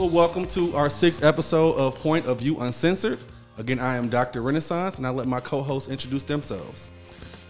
[0.00, 3.18] Well, welcome to our sixth episode of Point of View Uncensored.
[3.58, 4.40] Again, I am Dr.
[4.40, 6.88] Renaissance, and I let my co-hosts introduce themselves.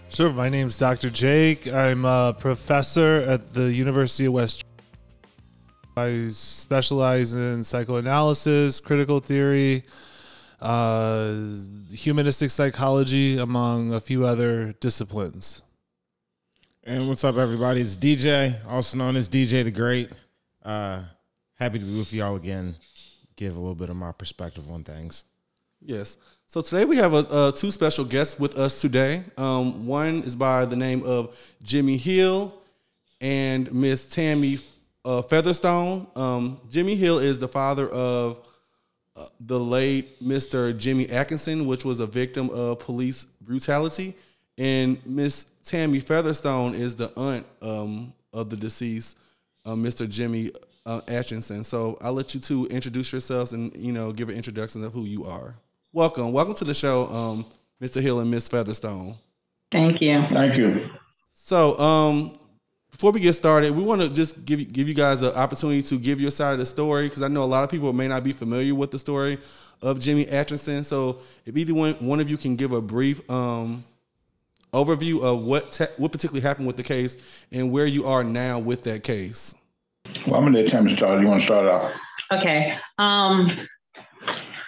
[0.08, 0.32] Sure.
[0.32, 1.10] My name's Dr.
[1.10, 1.68] Jake.
[1.68, 4.64] I'm a professor at the University of West.
[5.96, 9.84] I specialize in psychoanalysis, critical theory,
[10.60, 11.36] uh,
[11.92, 15.62] humanistic psychology, among a few other disciplines.
[16.82, 17.80] And what's up, everybody?
[17.80, 20.10] It's DJ, also known as DJ the Great.
[20.64, 21.02] Uh,
[21.60, 22.74] happy to be with y'all again.
[23.36, 25.24] Give a little bit of my perspective on things.
[25.82, 26.16] Yes.
[26.46, 29.22] So today we have a, two special guests with us today.
[29.36, 32.54] Um, one is by the name of Jimmy Hill
[33.20, 34.58] and Miss Tammy
[35.04, 36.06] uh, Featherstone.
[36.16, 38.38] Um, Jimmy Hill is the father of
[39.14, 40.76] uh, the late Mr.
[40.76, 44.16] Jimmy Atchison, which was a victim of police brutality.
[44.56, 49.18] And Miss Tammy Featherstone is the aunt um, of the deceased,
[49.66, 50.08] uh, Mr.
[50.08, 50.52] Jimmy
[50.86, 51.64] uh, Atchison.
[51.64, 55.04] So I'll let you two introduce yourselves and you know give an introduction of who
[55.04, 55.54] you are.
[55.92, 57.46] Welcome, welcome to the show, um,
[57.82, 58.00] Mr.
[58.00, 59.16] Hill and Miss Featherstone.
[59.72, 60.22] Thank you.
[60.32, 60.88] Thank you.
[61.32, 62.38] So, um,
[62.90, 65.82] before we get started, we want to just give you, give you guys an opportunity
[65.82, 68.08] to give your side of the story because I know a lot of people may
[68.08, 69.38] not be familiar with the story
[69.82, 70.84] of Jimmy Atchison.
[70.84, 73.84] So, if either one one of you can give a brief um,
[74.72, 77.16] overview of what te- what particularly happened with the case
[77.50, 79.54] and where you are now with that case.
[80.26, 81.20] Well, I'm gonna let Tammy start.
[81.20, 81.92] You want to start off?
[82.32, 82.74] Okay.
[82.98, 83.66] Um,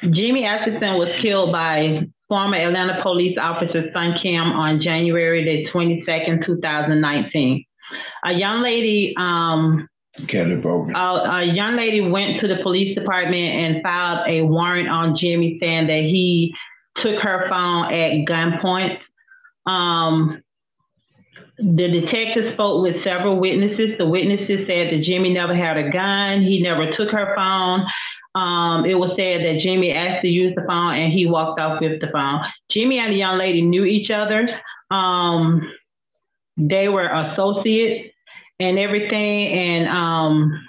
[0.03, 6.45] Jimmy Atchison was killed by former Atlanta police officer Sung Kim on January the 22nd,
[6.45, 7.65] 2019.
[8.25, 9.87] A young lady, um,
[10.29, 15.17] Kelly a, a young lady went to the police department and filed a warrant on
[15.19, 16.55] Jimmy saying that he
[16.97, 18.99] took her phone at gunpoint.
[19.67, 20.43] Um,
[21.59, 23.99] the detective spoke with several witnesses.
[23.99, 26.43] The witnesses said that Jimmy never had a gun.
[26.43, 27.87] He never took her phone.
[28.35, 31.81] Um, it was said that Jimmy asked to use the phone and he walked off
[31.81, 32.41] with the phone.
[32.71, 34.49] Jimmy and the young lady knew each other.
[34.91, 35.71] Um,
[36.57, 38.15] they were associates
[38.59, 39.49] and everything.
[39.49, 40.69] And um,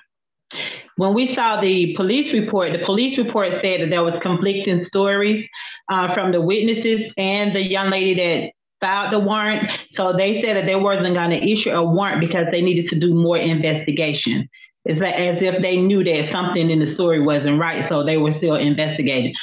[0.98, 5.48] when we saw the police report, the police report said that there was conflicting stories
[5.92, 8.52] uh, from the witnesses and the young lady that
[8.84, 9.64] filed the warrant.
[9.96, 13.00] So they said that they wasn't going to issue a warrant because they needed to
[13.00, 14.50] do more investigation.
[14.86, 18.18] It's like as if they knew that something in the story wasn't right, so they
[18.18, 19.34] were still investigating.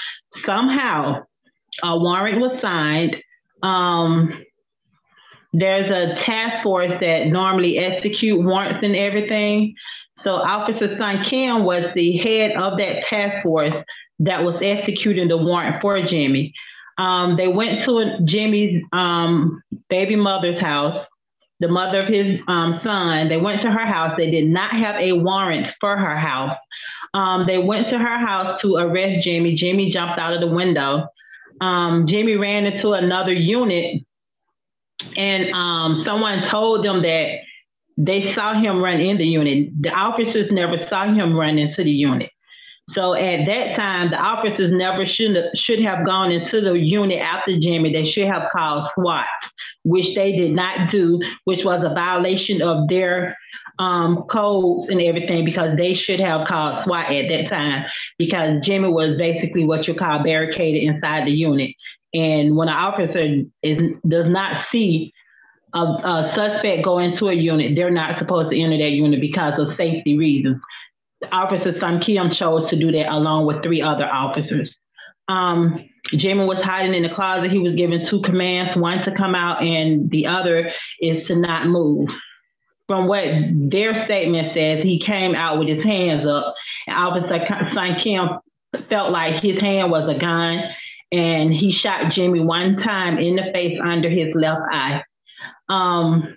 [0.44, 1.24] Somehow,
[1.82, 3.16] a warrant was signed.
[3.62, 4.44] Um,
[5.54, 9.74] there's a task force that normally execute warrants and everything.
[10.22, 13.72] So Officer Sung Kim was the head of that task force
[14.20, 16.52] that was executing the warrant for Jimmy.
[17.00, 21.06] Um, they went to Jimmy's um, baby mother's house,
[21.58, 23.30] the mother of his um, son.
[23.30, 24.12] They went to her house.
[24.18, 26.58] They did not have a warrant for her house.
[27.14, 29.56] Um, they went to her house to arrest Jimmy.
[29.56, 31.06] Jimmy jumped out of the window.
[31.62, 34.02] Um, Jimmy ran into another unit,
[35.16, 37.36] and um, someone told them that
[37.96, 39.70] they saw him run in the unit.
[39.80, 42.30] The officers never saw him run into the unit.
[42.96, 47.20] So at that time, the officers never should have, should have gone into the unit
[47.20, 47.92] after Jimmy.
[47.92, 49.26] They should have called SWAT,
[49.84, 53.36] which they did not do, which was a violation of their
[53.78, 57.84] um, codes and everything because they should have called SWAT at that time
[58.18, 61.70] because Jimmy was basically what you call barricaded inside the unit.
[62.12, 65.12] And when an officer is does not see
[65.72, 69.54] a, a suspect go into a unit, they're not supposed to enter that unit because
[69.58, 70.60] of safety reasons.
[71.32, 74.70] Officer Sung Kim chose to do that along with three other officers.
[75.28, 77.50] Um, Jimmy was hiding in the closet.
[77.50, 81.66] He was given two commands, one to come out and the other is to not
[81.66, 82.08] move.
[82.86, 83.24] From what
[83.70, 86.54] their statement says, he came out with his hands up.
[86.88, 88.28] And Officer Sung Kim
[88.88, 90.62] felt like his hand was a gun
[91.12, 95.02] and he shot Jimmy one time in the face under his left eye.
[95.68, 96.36] Um,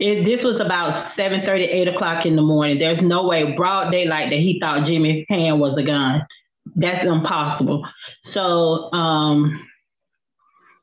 [0.00, 2.78] it, this was about 7 30, 8 o'clock in the morning.
[2.78, 6.26] There's no way, broad daylight, that he thought Jimmy's hand was a gun.
[6.74, 7.86] That's impossible.
[8.32, 9.60] So, um,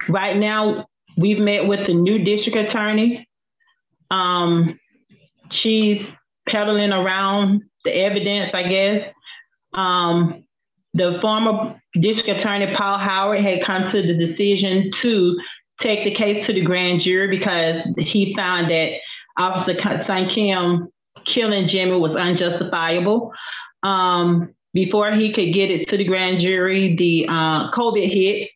[0.07, 0.87] right now,
[1.17, 3.27] we've met with the new district attorney.
[4.11, 4.79] Um,
[5.63, 5.97] she's
[6.47, 9.13] peddling around the evidence, I guess.
[9.73, 10.43] Um,
[10.93, 15.37] the former district attorney, Paul Howard, had come to the decision to
[15.81, 18.89] take the case to the grand jury because he found that
[19.37, 20.89] Officer Sung Kim
[21.33, 23.31] killing Jimmy was unjustifiable.
[23.83, 28.49] Um, before he could get it to the grand jury, the uh, COVID hit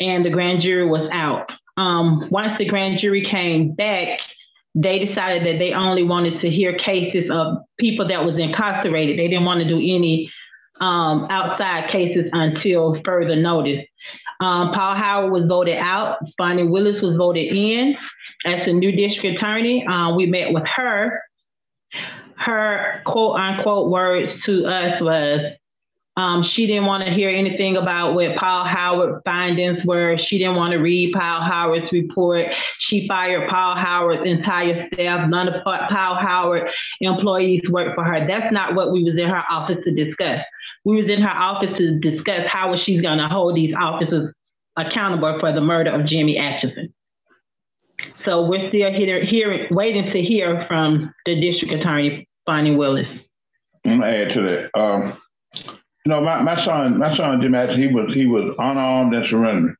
[0.00, 1.46] and the grand jury was out.
[1.76, 4.18] Um, once the grand jury came back,
[4.74, 9.18] they decided that they only wanted to hear cases of people that was incarcerated.
[9.18, 10.30] They didn't want to do any
[10.80, 13.84] um, outside cases until further notice.
[14.40, 16.18] Um, Paul Howard was voted out.
[16.36, 17.96] Fani Willis was voted in
[18.46, 19.86] as the new district attorney.
[19.86, 21.20] Uh, we met with her.
[22.36, 25.40] Her quote unquote words to us was
[26.18, 30.16] um, she didn't want to hear anything about what Paul Howard findings were.
[30.28, 32.46] She didn't want to read Paul Howard's report.
[32.88, 35.28] She fired Paul Howard's entire staff.
[35.28, 36.68] None of Paul Howard
[37.02, 38.26] employees worked for her.
[38.26, 40.40] That's not what we was in her office to discuss.
[40.84, 44.32] We was in her office to discuss how she's going to hold these officers
[44.76, 46.94] accountable for the murder of Jimmy Atchison.
[48.26, 53.06] So we're still here, waiting to hear from the district attorney, Fani Willis.
[53.84, 54.80] I'm gonna add to that.
[54.80, 55.16] Um,
[56.04, 59.26] you know, my, my son, my son Jim Atchison, he was he was unarmed and
[59.30, 59.76] surrendering.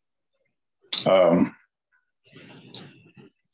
[1.06, 1.54] Um,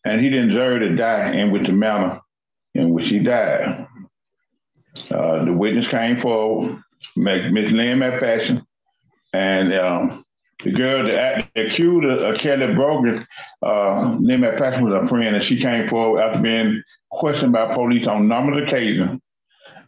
[0.04, 2.20] and he didn't deserve to die in with the manner
[2.74, 3.86] in which he died.
[5.10, 6.82] Uh, the witness came forward,
[7.16, 8.62] Miss Lynn McFashion,
[9.32, 10.21] and um,
[10.64, 13.26] the girl that accused of Kelly Brogan,
[13.62, 18.06] uh, Lynn McFashion was a friend, and she came forward after being questioned by police
[18.06, 19.20] on numerous occasions.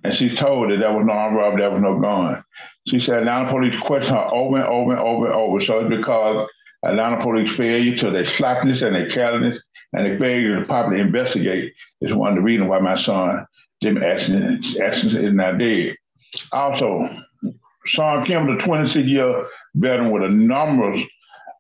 [0.02, 2.44] And she's told that there was no armed robbery, there was no gun.
[2.88, 5.64] She said Atlanta police questioned her over and over and over and over.
[5.64, 6.48] So it's because
[6.84, 9.58] Atlanta police failure to their slackness and their carelessness
[9.94, 11.72] and their failure to properly investigate
[12.02, 13.46] is one of the reasons why my son,
[13.82, 15.94] Jim Ashton, Ashton is not dead.
[16.52, 17.08] Also,
[17.86, 21.00] Sean Kim, the 26 year veteran with a number of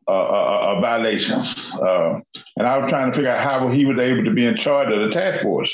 [0.06, 1.48] uh, uh, uh, violations.
[1.80, 2.20] Uh,
[2.56, 4.92] and I was trying to figure out how he was able to be in charge
[4.92, 5.70] of the task force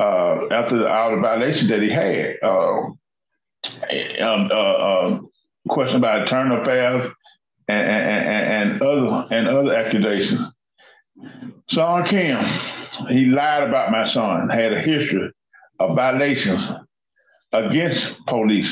[0.00, 2.36] after all the violations that he had.
[2.42, 2.98] Um,
[5.68, 7.12] question about internal affairs
[7.68, 10.52] and, and, and, other and other accusations.
[11.70, 12.38] Sean Kim,
[13.10, 15.30] he lied about my son, had a history
[15.78, 16.64] of violations
[17.52, 18.66] against police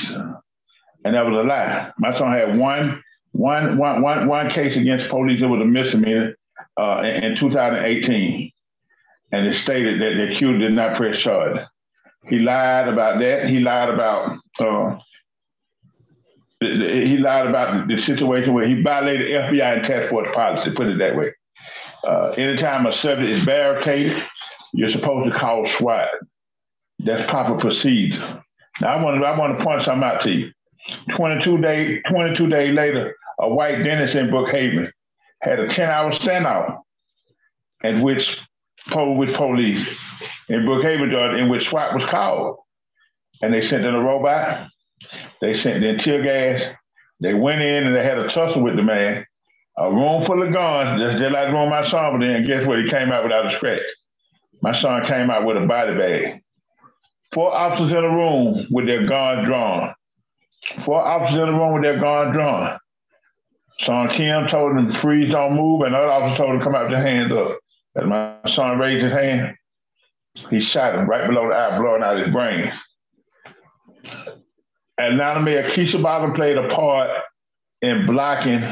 [1.06, 1.92] and that was a lie.
[1.98, 3.00] My son had one,
[3.30, 5.40] one, one, one, one case against police.
[5.40, 6.34] It was a misdemeanor
[6.76, 8.50] uh, in, in 2018,
[9.30, 11.58] and it stated that the accused did not press charge.
[12.28, 13.46] He lied about that.
[13.48, 14.38] He lied about.
[14.58, 14.98] Uh,
[16.60, 20.72] he lied about the situation where he violated FBI and task force policy.
[20.76, 21.32] Put it that way.
[22.02, 24.16] Uh, anytime a subject is barricaded,
[24.72, 26.08] you're supposed to call SWAT.
[26.98, 28.42] That's proper procedure.
[28.80, 30.50] Now I want to I want to point something out to you.
[31.16, 34.88] 22 day 22 days later, a white dentist in Brookhaven
[35.42, 36.80] had a 10 hour standoff
[37.82, 38.22] in which
[38.94, 39.86] with police
[40.48, 42.58] in Brookhaven, in which SWAT was called.
[43.42, 44.68] And they sent in a robot,
[45.40, 46.76] they sent in tear gas,
[47.20, 49.24] they went in and they had a tussle with the man.
[49.78, 52.46] A room full of guns, just, just like the room my son was in.
[52.46, 52.78] Guess what?
[52.78, 53.82] He came out without a scratch.
[54.62, 56.40] My son came out with a body bag.
[57.34, 59.92] Four officers in a room with their guns drawn.
[60.84, 62.78] Four officers in the room with their guns drawn.
[63.84, 67.02] Sung Kim told him freeze, don't move, and other officer told him come out your
[67.02, 67.58] hands up.
[67.96, 69.54] As my son raised his hand,
[70.50, 72.72] he shot him right below the eye, blowing out his brains.
[74.98, 77.10] Atlanta Mayor Keisha Bottom played a part
[77.82, 78.62] in blocking,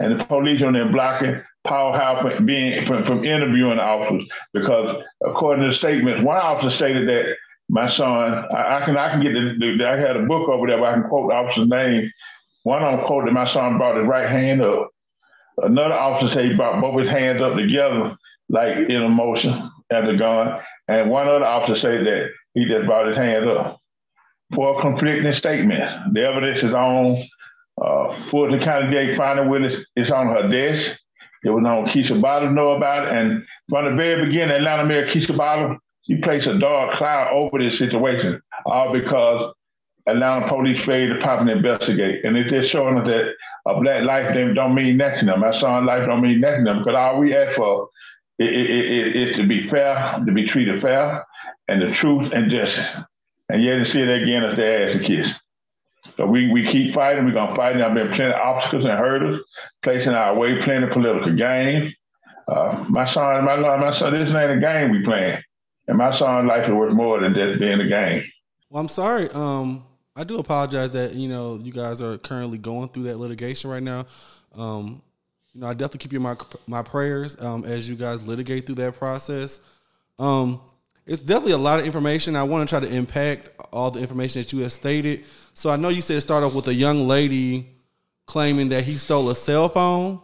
[0.00, 4.28] and the police on there blocking Paul Howard from being from, from interviewing the officers
[4.52, 7.22] because according to the statements, one officer stated that
[7.68, 8.06] my son,
[8.54, 10.90] I, I, can I can get the, the, I had a book over there where
[10.90, 12.10] I can quote the officer's name.
[12.64, 14.90] One of them quoted my son brought his right hand up.
[15.58, 18.16] Another officer said he brought both his hands up together,
[18.48, 20.58] like in a motion at the gun.
[20.88, 23.80] And one other officer said that he just brought his hands up.
[24.54, 26.12] For conflicting statements.
[26.12, 27.26] The evidence is on
[27.80, 29.72] uh, Fulton County DA finding witness.
[29.96, 30.98] It's on her desk.
[31.44, 33.14] It was on Keisha Bottom know about it.
[33.14, 37.58] And from the very beginning, Atlanta Mayor Keisha Bottom you place a dark cloud over
[37.58, 39.54] this situation, all because
[40.06, 42.24] Atlanta police failed to properly investigate.
[42.24, 43.32] And it's just showing us that
[43.66, 45.40] a black life don't mean nothing to them.
[45.40, 46.78] My son's life don't mean nothing to them.
[46.80, 47.88] Because all we ask for
[48.38, 51.24] is, is, is to be fair, to be treated fair,
[51.68, 53.04] and the truth and justice.
[53.48, 55.26] And yet to see it again as the ass a kiss.
[56.16, 57.24] So we, we keep fighting.
[57.24, 57.76] We're gonna fight.
[57.76, 59.40] There've been plenty of obstacles and hurdles
[59.82, 61.92] placing our way, plenty of political games.
[62.46, 65.40] Uh, my son, my love, my son, this ain't a game we playing.
[65.86, 68.24] And my son's life is worth more than just being a game.
[68.70, 69.28] Well, I'm sorry.
[69.30, 69.84] Um,
[70.16, 73.82] I do apologize that you know you guys are currently going through that litigation right
[73.82, 74.06] now.
[74.54, 75.02] Um,
[75.52, 76.36] you know, I definitely keep you in my
[76.66, 79.60] my prayers um, as you guys litigate through that process.
[80.18, 80.60] Um,
[81.06, 82.34] it's definitely a lot of information.
[82.34, 85.24] I want to try to impact all the information that you have stated.
[85.52, 87.68] So I know you said start off with a young lady
[88.26, 90.20] claiming that he stole a cell phone,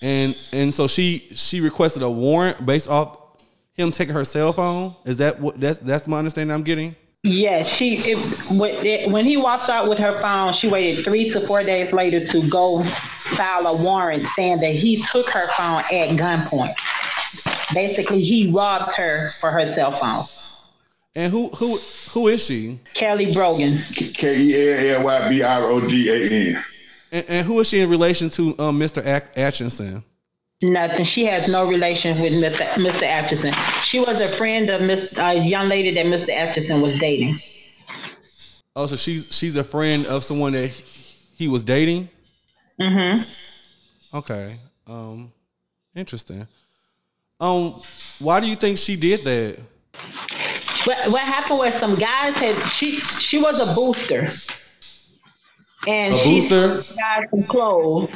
[0.00, 3.27] and and so she she requested a warrant based off
[3.78, 4.94] him taking her cell phone?
[5.04, 6.96] Is that what that's that's my understanding I'm getting?
[7.24, 11.64] Yeah, she it, when he walked out with her phone, she waited three to four
[11.64, 12.84] days later to go
[13.36, 16.74] file a warrant saying that he took her phone at gunpoint.
[17.74, 20.28] Basically, he robbed her for her cell phone.
[21.14, 21.80] And who who
[22.10, 22.78] who is she?
[22.94, 23.84] Kelly Brogan.
[24.14, 26.64] K e l l y b r o g a n.
[27.10, 29.02] And who is she in relation to um, Mr.
[29.34, 30.04] Atchison?
[30.60, 31.06] Nothing.
[31.14, 33.02] She has no relation with Mr.
[33.02, 33.54] Atchison.
[33.92, 36.30] She was a friend of Miss a young lady that Mr.
[36.30, 37.40] Atchison was dating.
[38.74, 40.70] Oh, so she's she's a friend of someone that
[41.36, 42.08] he was dating.
[42.80, 44.16] Mm-hmm.
[44.16, 44.56] Okay.
[44.88, 45.32] Um,
[45.94, 46.48] interesting.
[47.38, 47.82] Um,
[48.18, 49.60] why do you think she did that?
[50.86, 52.98] What what happened was some guys had she
[53.30, 54.40] she was a booster.
[55.86, 58.10] And a booster guys some clothes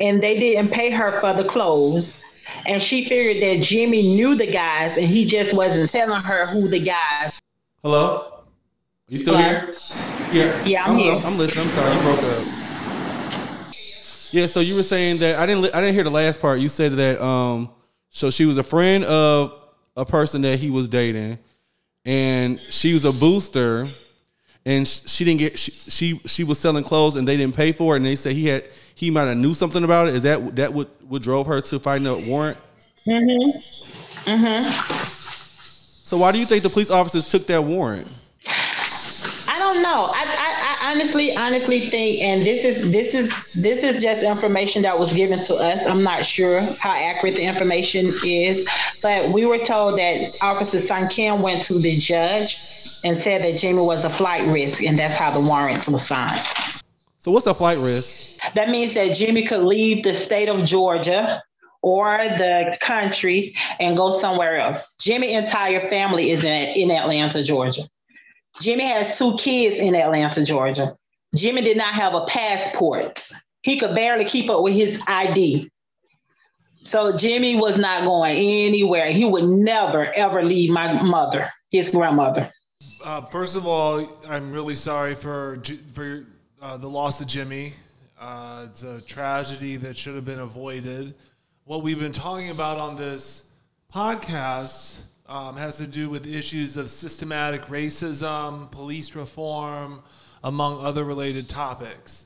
[0.00, 2.04] and they didn't pay her for the clothes.
[2.66, 6.68] And she figured that Jimmy knew the guys and he just wasn't telling her who
[6.68, 7.32] the guys.
[7.82, 8.30] Hello?
[8.30, 8.42] Are
[9.08, 9.74] you still here?
[10.32, 10.64] Yeah.
[10.64, 11.12] Yeah, I'm, I'm here.
[11.24, 11.66] I'm listening.
[11.66, 13.74] I'm sorry, you broke up.
[14.30, 16.58] Yeah, so you were saying that I didn't I didn't hear the last part.
[16.58, 17.70] You said that um
[18.08, 19.54] so she was a friend of
[19.96, 21.38] a person that he was dating
[22.04, 23.92] and she was a booster
[24.66, 27.94] and she didn't get she, she she was selling clothes and they didn't pay for
[27.94, 28.64] it and they said he had
[29.04, 30.14] he might have knew something about it.
[30.14, 32.58] Is that that what what drove her to find a warrant?
[33.06, 33.62] Mhm.
[34.24, 34.70] Mhm.
[36.02, 38.08] So why do you think the police officers took that warrant?
[39.46, 40.10] I don't know.
[40.12, 44.82] I, I, I honestly, honestly think, and this is this is this is just information
[44.82, 45.86] that was given to us.
[45.86, 48.66] I'm not sure how accurate the information is,
[49.02, 52.62] but we were told that Officer Sung Kim went to the judge
[53.04, 56.40] and said that Jamie was a flight risk, and that's how the warrant was signed.
[57.24, 58.14] So what's a flight risk?
[58.52, 61.42] That means that Jimmy could leave the state of Georgia
[61.80, 64.94] or the country and go somewhere else.
[65.00, 67.80] Jimmy entire family is in, in Atlanta, Georgia.
[68.60, 70.94] Jimmy has two kids in Atlanta, Georgia.
[71.34, 73.26] Jimmy did not have a passport.
[73.62, 75.70] He could barely keep up with his ID.
[76.82, 79.06] So Jimmy was not going anywhere.
[79.06, 82.52] He would never ever leave my mother, his grandmother.
[83.02, 85.62] Uh, first of all, I'm really sorry for
[85.94, 86.26] for
[86.64, 87.74] uh, the loss of Jimmy.
[88.18, 91.14] Uh, it's a tragedy that should have been avoided.
[91.64, 93.44] What we've been talking about on this
[93.92, 100.02] podcast um, has to do with issues of systematic racism, police reform,
[100.42, 102.24] among other related topics.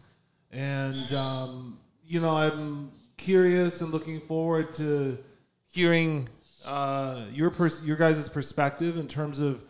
[0.52, 5.18] And, um, you know, I'm curious and looking forward to
[5.66, 6.28] hearing
[6.64, 9.64] uh, your, pers- your guys' perspective in terms of,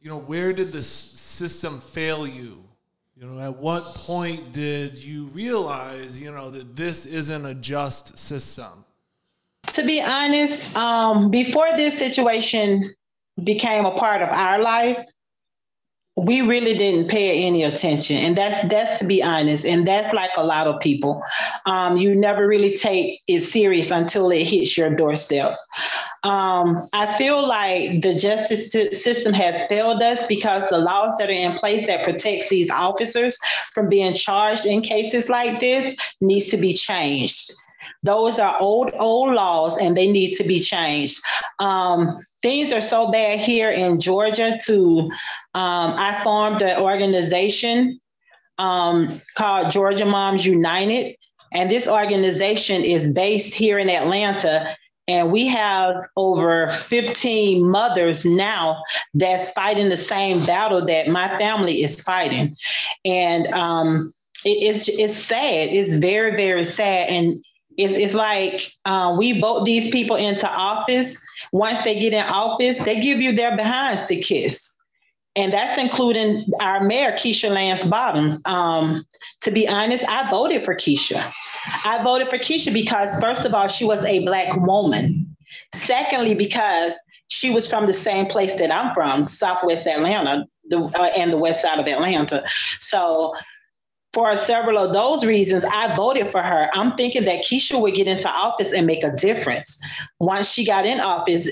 [0.00, 2.62] you know, where did the system fail you?
[3.16, 8.16] You know, at what point did you realize, you know, that this isn't a just
[8.16, 8.84] system?
[9.68, 12.90] To be honest, um, before this situation
[13.44, 14.98] became a part of our life,
[16.16, 18.16] we really didn't pay any attention.
[18.16, 19.64] And that's that's to be honest.
[19.64, 21.22] And that's like a lot of people.
[21.64, 25.56] Um, you never really take it serious until it hits your doorstep.
[26.24, 31.32] Um, i feel like the justice system has failed us because the laws that are
[31.32, 33.36] in place that protects these officers
[33.74, 37.52] from being charged in cases like this needs to be changed.
[38.04, 41.20] Those are old old laws and they need to be changed.
[41.58, 45.08] Um, things are so bad here in georgia to
[45.54, 48.00] um, I formed an organization
[48.58, 51.16] um, called Georgia Moms United.
[51.52, 54.74] And this organization is based here in Atlanta.
[55.08, 58.82] And we have over 15 mothers now
[59.14, 62.54] that's fighting the same battle that my family is fighting.
[63.04, 65.68] And um, it, it's, it's sad.
[65.70, 67.10] It's very, very sad.
[67.10, 67.44] And
[67.76, 71.22] it's, it's like uh, we vote these people into office.
[71.52, 74.72] Once they get in office, they give you their behinds to kiss
[75.34, 78.40] and that's including our mayor, Keisha Lance Bottoms.
[78.44, 79.04] Um,
[79.40, 81.32] to be honest, I voted for Keisha.
[81.84, 85.34] I voted for Keisha because, first of all, she was a Black woman.
[85.74, 86.94] Secondly, because
[87.28, 91.38] she was from the same place that I'm from, Southwest Atlanta, the, uh, and the
[91.38, 92.44] west side of Atlanta.
[92.80, 93.34] So,
[94.12, 96.68] for several of those reasons, I voted for her.
[96.74, 99.80] I'm thinking that Keisha would get into office and make a difference.
[100.20, 101.48] Once she got in office,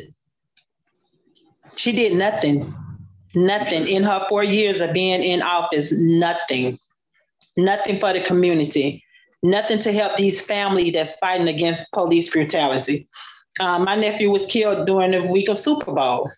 [1.76, 2.74] she did nothing
[3.34, 6.78] Nothing in her four years of being in office, nothing.
[7.56, 9.04] Nothing for the community.
[9.42, 13.06] Nothing to help these families that's fighting against police brutality.
[13.58, 16.30] Uh, my nephew was killed during the week of Super Bowl.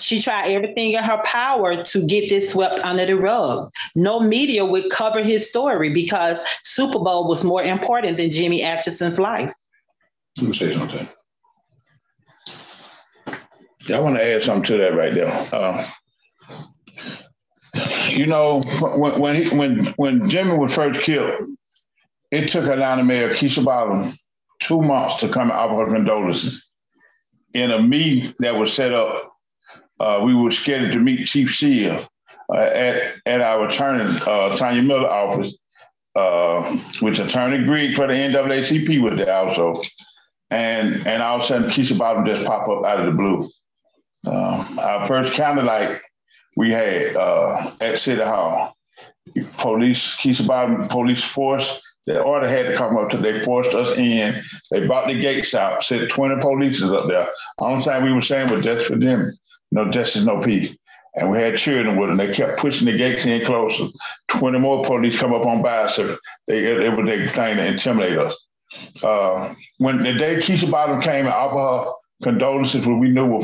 [0.00, 3.70] She tried everything in her power to get this swept under the rug.
[3.96, 9.18] No media would cover his story because Super Bowl was more important than Jimmy Atchison's
[9.18, 9.52] life.
[10.36, 11.08] Let me say something.
[13.92, 15.32] I want to add something to that right there.
[15.52, 15.82] Uh,
[18.10, 18.60] you know,
[18.96, 21.34] when when, he, when when Jimmy was first killed,
[22.30, 24.16] it took Atlanta Mayor Keisha Bottom
[24.60, 26.64] two months to come out of her condolences.
[27.54, 29.22] In a meeting that was set up,
[30.00, 32.06] uh, we were scheduled to meet Chief Shield
[32.52, 35.56] uh, at at our attorney uh, Tanya Miller office,
[36.14, 39.72] uh, which Attorney Grigg for the NAACP was there also,
[40.50, 43.50] and and all of a sudden Keisha Bottom just popped up out of the blue.
[44.26, 45.96] Um, our first candlelight
[46.58, 48.76] we had uh, at City Hall.
[49.58, 53.96] Police, Keisha Bottom police force, the order had to come up to they forced us
[53.96, 54.34] in.
[54.72, 57.28] They brought the gates out, said 20 police is up there.
[57.58, 59.38] Only time we were saying was just for them,
[59.70, 60.76] no justice, no peace.
[61.14, 62.16] And we had children with them.
[62.16, 63.86] They kept pushing the gates in closer.
[64.28, 65.96] 20 more police come up on us.
[66.48, 68.46] They, it was their thing to intimidate us.
[69.04, 73.40] Uh, when the day Keisha Bottom came and offered her condolences, what we knew were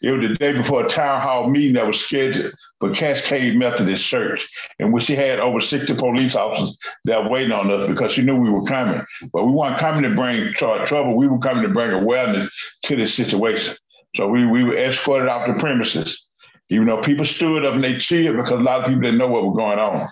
[0.00, 4.04] it was the day before a town hall meeting that was scheduled for Cascade Methodist
[4.04, 4.46] Church,
[4.78, 8.22] in which she had over 60 police officers that were waiting on us because she
[8.22, 9.00] knew we were coming.
[9.32, 11.16] But we weren't coming to bring trouble.
[11.16, 12.48] We were coming to bring awareness
[12.84, 13.74] to this situation.
[14.14, 16.28] So we, we were escorted off the premises.
[16.70, 19.26] Even though people stood up and they cheered because a lot of people didn't know
[19.26, 20.08] what was going on.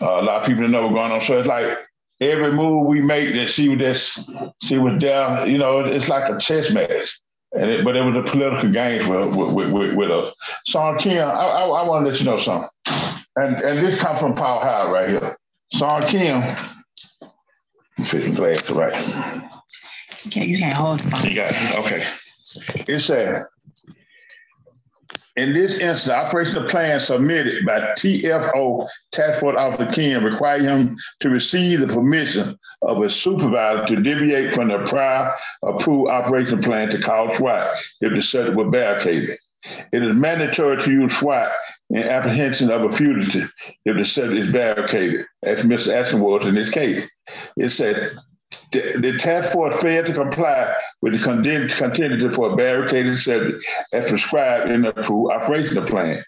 [0.00, 1.22] Uh, a lot of people didn't know what was going on.
[1.22, 1.78] So it's like
[2.24, 4.30] every move we make that she was just,
[4.62, 7.20] she was there, you know, it's like a chess match.
[7.52, 10.34] And it, but it was a political game with, with, with, with us.
[10.66, 12.68] Sung Kim, I, I, I want to let you know something.
[13.36, 15.36] And and this comes from Paul Howard right here.
[15.72, 16.42] Sung Kim,
[18.04, 18.94] fitting glass right.
[20.26, 21.24] Okay, you can't hold the phone.
[21.24, 21.78] You got it.
[21.78, 22.06] Okay.
[22.92, 23.44] It said,
[25.36, 30.96] in this instance, the operational plan submitted by TFO Task Force Officer Kim require him
[31.20, 36.88] to receive the permission of a supervisor to deviate from the prior approved operation plan
[36.90, 39.36] to call SWAT if the subject were barricaded.
[39.92, 41.50] It is mandatory to use SWAT
[41.90, 43.52] in apprehension of a fugitive
[43.84, 45.92] if the subject is barricaded, as Mr.
[45.92, 47.08] Ashton was in this case.
[47.56, 48.16] It said
[48.72, 54.08] the, the task force failed to comply with the contingency for a barricaded subject as
[54.08, 56.22] prescribed in the approved operational plan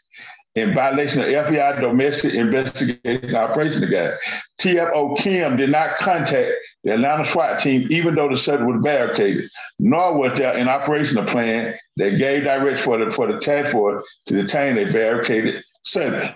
[0.57, 4.15] in violation of FBI domestic investigation operations guide.
[4.59, 6.51] TFO Kim did not contact
[6.83, 11.25] the Atlanta SWAT team, even though the subject was barricaded, nor was there an operational
[11.25, 16.35] plan that gave direction for the for the task force to detain a barricaded subject.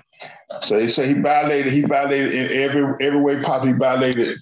[0.61, 4.37] So they say he violated, he violated in every every way possible, he violated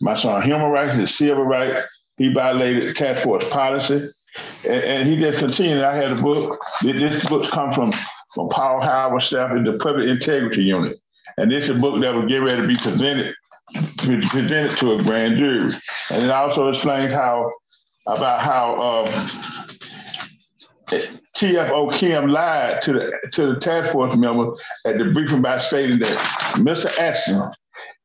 [0.00, 1.82] my son human rights, his civil rights.
[2.16, 4.08] He violated task force policy.
[4.68, 5.84] And, and he just continued.
[5.84, 6.58] I had a book.
[6.82, 7.92] This book come from,
[8.34, 10.96] from Paul Howard staff in the Public Integrity Unit.
[11.36, 13.34] And this is a book that was getting ready to be presented
[13.98, 15.72] presented to a grand jury.
[16.12, 17.50] And it also explains how
[18.06, 19.06] about how um,
[21.36, 25.98] TFO Kim lied to the to the task force members at the briefing by stating
[25.98, 26.16] that
[26.54, 26.86] Mr.
[26.98, 27.42] Ashton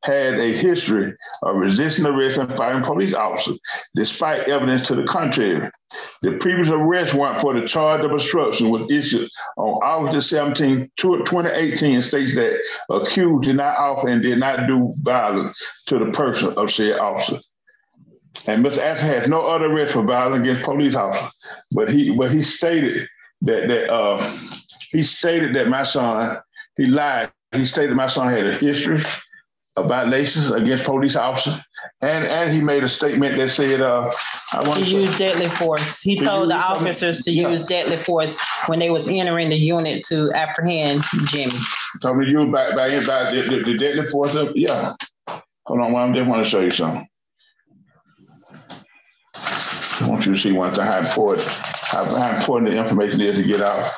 [0.04, 3.58] had a history of resisting arrest and fighting police officers,
[3.94, 5.70] despite evidence to the contrary.
[6.22, 11.94] The previous arrest warrant for the charge of obstruction was issued on August 17, 2018,
[11.94, 12.58] and states that
[12.90, 17.38] accused did not offer and did not do violence to the person of said officer.
[18.46, 18.78] And Mr.
[18.78, 23.06] Ashton has no other arrest for violence against police officers, but he but he stated
[23.42, 24.38] that that uh,
[24.90, 26.38] he stated that my son
[26.76, 27.30] he lied.
[27.52, 29.02] He stated my son had a history
[29.78, 31.58] violations against police officers.
[32.02, 34.10] And and he made a statement that said, uh,
[34.52, 36.02] I want to use deadly force.
[36.02, 37.48] He told the officers to yeah.
[37.48, 41.54] use deadly force when they was entering the unit to apprehend Jimmy.
[42.00, 44.94] Told me use by, by, by the, the, the, deadly force of, yeah.
[45.66, 47.06] Hold on, well, I just want to show you something.
[49.34, 53.36] I want you to see one thing, how important, how, how important the information is
[53.36, 53.92] to get out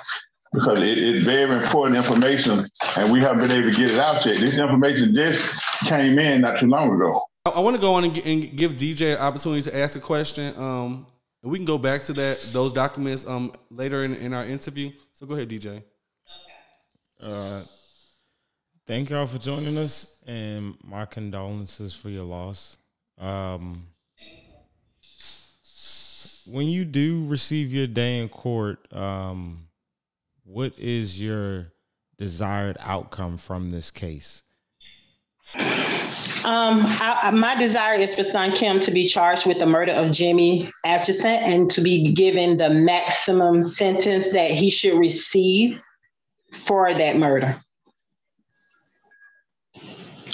[0.54, 4.24] because it, it's very important information and we haven't been able to get it out
[4.24, 4.38] yet.
[4.38, 7.20] This information just came in not too long ago.
[7.44, 10.00] I, I want to go on and, and, give DJ an opportunity to ask a
[10.00, 10.56] question.
[10.56, 11.06] Um,
[11.42, 14.90] and we can go back to that those documents um, later in, in our interview.
[15.12, 15.82] So go ahead, DJ.
[17.20, 17.62] Uh,
[18.86, 22.78] thank y'all for joining us, and my condolences for your loss.
[23.18, 23.86] Um,
[26.46, 29.66] when you do receive your day in court, um,
[30.44, 31.72] what is your
[32.18, 34.42] desired outcome from this case?
[36.44, 40.12] Um, I, my desire is for Sung Kim to be charged with the murder of
[40.12, 45.80] Jimmy Atchison and to be given the maximum sentence that he should receive
[46.52, 47.56] for that murder.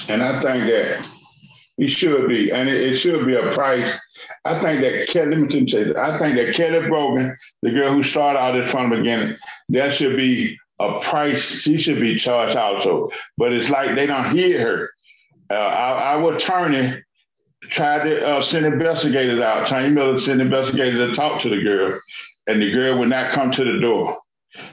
[0.08, 1.08] And I think that
[1.76, 3.96] he should be, and it, it should be a price.
[4.50, 5.96] I think that Kelly, let me say that.
[5.96, 9.36] I think that Kelly Brogan, the girl who started all this from the beginning,
[9.68, 11.40] there should be a price.
[11.40, 13.10] She should be charged also.
[13.38, 14.90] But it's like they don't hear her.
[15.50, 17.00] Uh, our, our attorney
[17.62, 19.68] tried to uh, send investigators out.
[19.68, 22.00] Tanya Miller sent investigators to talk to the girl,
[22.48, 24.18] and the girl would not come to the door.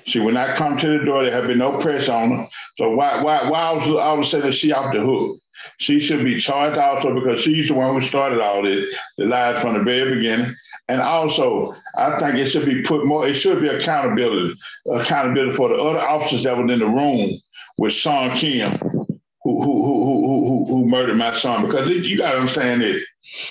[0.06, 1.24] She would not come to the door.
[1.24, 2.48] There had been no press on her.
[2.78, 5.38] So why why why all of a sudden she off the hook?
[5.78, 9.62] She should be charged also because she's the one who started all this, the lies
[9.62, 10.56] from the very beginning.
[10.88, 14.56] And also, I think it should be put more, it should be accountability,
[14.94, 17.30] accountability for the other officers that were in the room
[17.78, 21.66] with Sean Kim, who who who who who, who murdered my son.
[21.66, 23.06] Because you gotta understand this.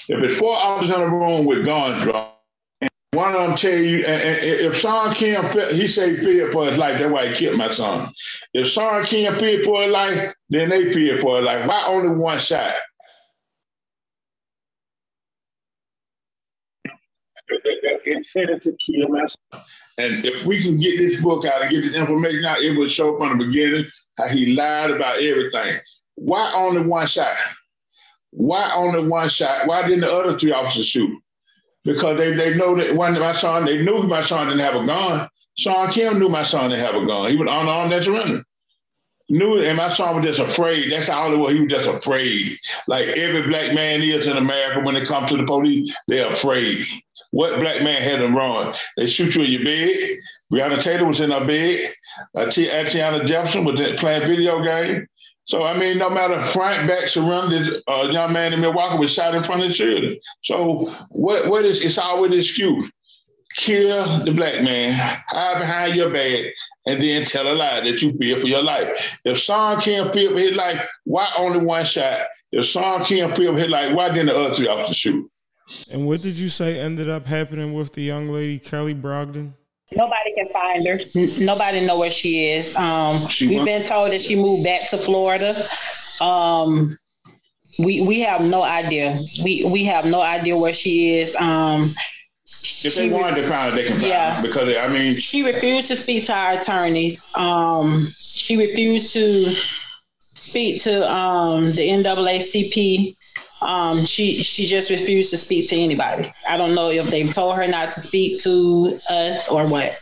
[0.08, 2.30] If it's four officers in the room with guns drawn,
[3.16, 6.78] one of them tell you, and, and if Sean Kim, he say fear for his
[6.78, 8.08] life, that's why he killed my son.
[8.52, 11.66] If Sean Kim feared for his life, then they fear for his life.
[11.66, 12.74] Why only one shot?
[18.62, 19.62] to kill my son.
[19.98, 22.88] And if we can get this book out and get this information out, it will
[22.88, 23.86] show from the beginning
[24.18, 25.76] how he lied about everything.
[26.16, 27.36] Why only one shot?
[28.30, 29.66] Why only one shot?
[29.66, 31.18] Why didn't the other three officers shoot?
[31.86, 34.84] Because they, they know that when my son, they knew my son didn't have a
[34.84, 35.28] gun.
[35.56, 37.30] Sean Kim knew my son didn't have a gun.
[37.30, 38.42] He was unarmed and surrender.
[39.28, 40.90] Knew it, and my son was just afraid.
[40.90, 41.52] That's all it was.
[41.52, 42.58] He was just afraid.
[42.86, 46.84] Like every black man is in America when it comes to the police, they're afraid.
[47.30, 48.74] What black man had them wrong?
[48.96, 49.96] They shoot you in your bed.
[50.52, 51.78] Breonna Taylor was in her bed.
[52.36, 55.06] Uh, T- Atiana Jefferson was playing video game.
[55.46, 59.12] So I mean, no matter Frank back surrounded a uh, young man in Milwaukee was
[59.12, 60.18] shot in front of the children.
[60.42, 62.90] So what what is it's always excuse.
[63.54, 64.92] Kill the black man,
[65.28, 66.52] hide behind your back,
[66.86, 69.18] and then tell a lie that you fear for your life.
[69.24, 72.18] If Sean can't fear for his life, why only one shot?
[72.52, 75.30] If Sean can't fear for his life, why didn't the other three officers shoot?
[75.90, 79.54] And what did you say ended up happening with the young lady Kelly Brogdon?
[79.92, 80.98] Nobody can find her.
[81.38, 82.76] Nobody know where she is.
[82.76, 85.56] Um, she we've been told that she moved back to Florida.
[86.20, 86.96] Um,
[87.78, 89.20] we we have no idea.
[89.44, 91.36] We we have no idea where she is.
[91.36, 91.94] Um,
[92.84, 94.34] if they wanted to find her, they can find yeah.
[94.34, 97.28] her because I mean, she refused to speak to our attorneys.
[97.34, 99.56] Um, she refused to
[100.34, 103.16] speak to um, the NAACP
[103.62, 106.32] um, she she just refused to speak to anybody.
[106.48, 109.98] I don't know if they've told her not to speak to us or what.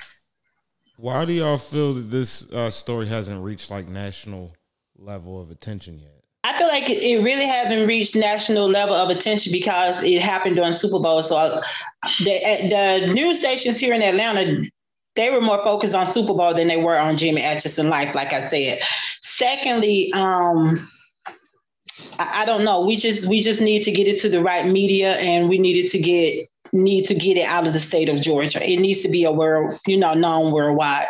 [0.97, 4.55] Why do y'all feel that this uh, story hasn't reached like national
[4.97, 6.25] level of attention yet?
[6.45, 10.75] I feel like it really hasn't reached national level of attention because it happened during
[10.75, 11.23] Super Bowl.
[11.23, 11.61] So uh,
[12.19, 14.63] the, the news stations here in Atlanta,
[15.17, 18.35] they were more focused on Super Bowl than they were on Jimmy Atchison life, like
[18.35, 18.79] I said.
[19.23, 20.87] Secondly, um,
[22.19, 22.85] I, don't know.
[22.85, 25.91] We just we just need to get it to the right media, and we needed
[25.91, 28.69] to get need to get it out of the state of Georgia.
[28.69, 31.07] It needs to be a world, you know, known worldwide.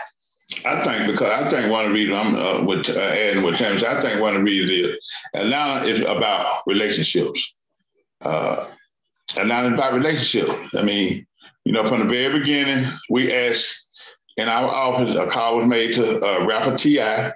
[0.66, 3.57] I think because I think one of the reasons I'm uh, with uh, adding with
[3.57, 4.99] James, I think one of the reasons is
[5.35, 7.55] Atlanta is about relationships.
[8.23, 8.66] Uh,
[9.38, 10.75] Atlanta is about relationships.
[10.77, 11.27] I mean,
[11.64, 13.88] you know, from the very beginning, we asked
[14.37, 17.33] in our office, a call was made to uh, rapper T.I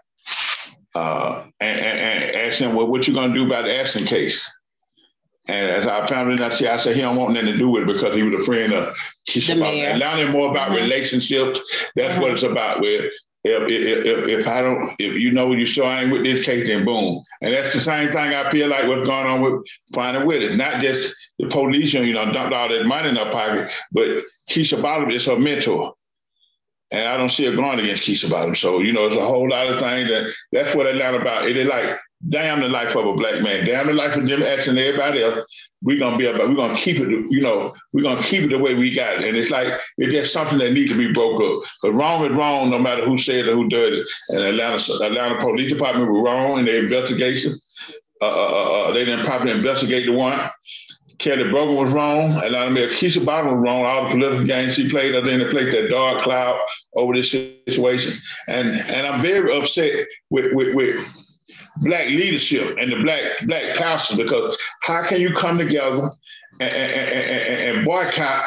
[0.99, 4.49] uh, and, and, and asked him, well, what you gonna do about the Ashton case?
[5.49, 7.71] And as I found it, I said, I said he don't want nothing to do
[7.71, 8.95] with it because he was a friend of
[9.29, 9.57] Keisha.
[9.99, 10.83] Learning more about mm-hmm.
[10.83, 11.61] relationships.
[11.97, 12.23] That's mm-hmm.
[12.23, 12.81] what it's about.
[12.81, 13.11] Where
[13.45, 16.25] if, if, if, if I don't, if you know what you saw, I ain't with
[16.25, 17.23] this case, then boom.
[17.41, 20.57] And that's the same thing I feel like what's going on with finding with it.
[20.57, 24.83] Not just the police, you know, dumped all that money in her pocket, but Keisha
[24.83, 25.95] Bottom is her mentor.
[26.91, 28.55] And I don't see it going against Keisha Bottom.
[28.55, 31.45] So, you know, it's a whole lot of things that that's what Atlanta about.
[31.45, 34.43] It is like, damn the life of a black man, damn the life of Jim
[34.43, 35.47] and everybody else.
[35.83, 38.59] We're gonna be about, we're gonna keep it, you know, we're gonna keep it the
[38.59, 39.25] way we got it.
[39.29, 41.69] And it's like it's just something that needs to be broke up.
[41.83, 44.07] But wrong is wrong, no matter who said it or who did it.
[44.31, 47.55] And Atlanta, Atlanta Police Department were wrong in their investigation.
[48.21, 50.39] Uh, uh, uh, uh they didn't properly investigate the one.
[51.19, 52.31] Kelly Brogan was wrong.
[52.45, 53.85] Atlanta Mayor Keisha Bottom was wrong.
[53.85, 56.61] All the political games she played, I think they played that dark cloud
[56.95, 58.13] over this situation.
[58.47, 59.93] And and I'm very upset
[60.31, 61.27] with with, with
[61.79, 66.09] black leadership and the black black pastors because how can you come together
[66.61, 68.45] and, and, and, and boycott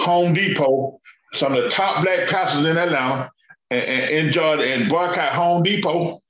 [0.00, 0.98] Home Depot,
[1.32, 3.30] some of the top black pastors in Atlanta,
[3.70, 6.20] and, and Georgia, and boycott Home Depot,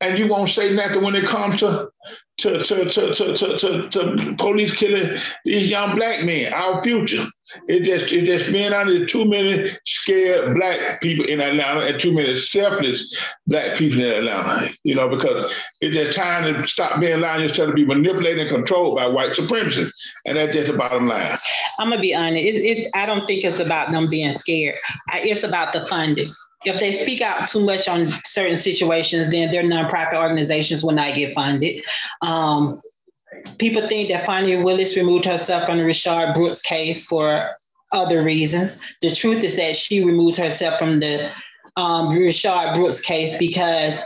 [0.00, 1.90] and you won't say nothing when it comes to
[2.38, 7.26] to, to, to, to, to, to, to police killing these young black men, our future.
[7.66, 12.12] It just it just being under too many scared black people in Atlanta and too
[12.12, 14.68] many selfless black people in Atlanta.
[14.84, 18.50] You know, because it's just time to stop being lying instead of be manipulated and
[18.50, 19.92] controlled by white supremacists.
[20.26, 21.36] And that's just the bottom line.
[21.78, 22.44] I'm gonna be honest.
[22.44, 24.76] It, it, I don't think it's about them being scared.
[25.14, 26.26] It's about the funding.
[26.64, 31.14] If they speak out too much on certain situations, then their nonprofit organizations will not
[31.14, 31.76] get funded.
[32.22, 32.80] Um,
[33.58, 37.48] people think that Fani Willis removed herself from the Rayshard Brooks case for
[37.92, 38.80] other reasons.
[39.02, 41.30] The truth is that she removed herself from the
[41.76, 44.04] um, Rayshard Brooks case because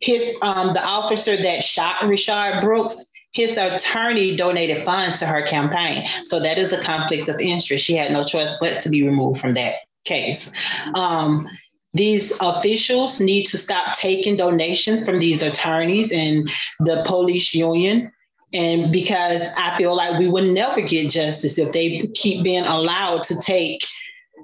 [0.00, 6.04] his um, the officer that shot Rayshard Brooks, his attorney donated funds to her campaign.
[6.24, 7.84] So that is a conflict of interest.
[7.84, 9.74] She had no choice but to be removed from that
[10.04, 10.50] case.
[10.94, 11.48] Um,
[11.92, 16.48] these officials need to stop taking donations from these attorneys and
[16.80, 18.12] the police union.
[18.52, 23.22] And because I feel like we would never get justice if they keep being allowed
[23.24, 23.84] to take,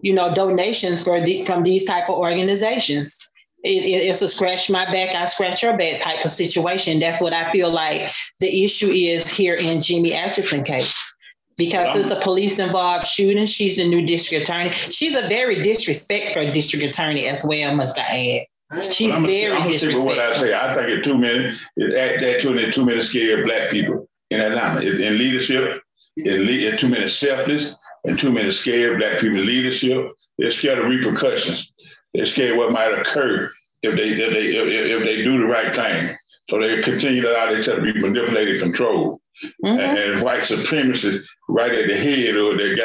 [0.03, 3.17] you know, donations for the, from these type of organizations.
[3.65, 7.01] It, it, it's a scratch my back, I scratch your back type of situation.
[7.01, 8.03] That's what I feel like
[8.39, 11.16] the issue is here in Jimmy Atchison case
[11.57, 13.47] because it's a police involved shooting.
[13.47, 14.73] She's the new district attorney.
[14.73, 18.93] She's a very disrespectful district attorney as well, must I add.
[18.93, 20.07] She's I'm very I'm disrespectful.
[20.07, 20.55] what I say.
[20.55, 21.57] I think it's too many.
[21.77, 25.83] It's at that too many too many scared black people in Atlanta in, in leadership.
[26.17, 30.11] In, le- in too many selfless and too many scared black people in leadership.
[30.39, 31.73] They're scared of repercussions.
[32.15, 33.51] They're scared what might occur
[33.83, 36.17] if they if they if, if they do the right thing.
[36.51, 39.21] So they continue to allow themselves to be manipulated, controlled.
[39.65, 39.79] Mhm.
[39.79, 42.79] and, white supremacists right at the head of it,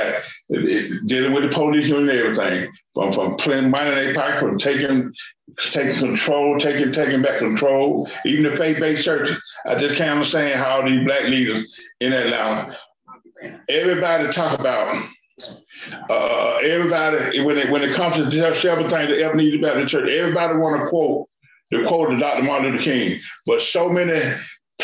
[0.50, 4.60] it- dealing with the police and everything from from playing money in their pocket, from
[4.60, 5.12] taking
[5.72, 9.42] taking control, taking taking back control, even the faith-based churches.
[9.66, 12.78] I just can't understand how these black leaders in Atlanta,
[13.70, 14.92] everybody talk about
[16.10, 20.58] uh, everybody when it when it comes to several things that about the church, everybody
[20.58, 21.28] want to quote
[21.72, 22.44] the quote of Dr.
[22.44, 24.20] Martin Luther King, but so many